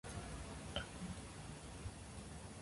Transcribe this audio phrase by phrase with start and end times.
[0.03, 0.83] チョコ